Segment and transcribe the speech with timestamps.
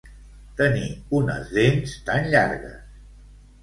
[0.61, 0.87] Tenir
[1.19, 2.85] unes dents tan llargues.